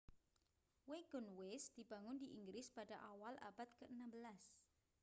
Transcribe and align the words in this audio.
wagonways 0.89 1.65
dibangun 1.77 2.17
di 2.21 2.27
inggris 2.37 2.67
pada 2.77 2.97
awal 3.11 3.35
abad 3.49 3.69
ke-16 3.79 4.15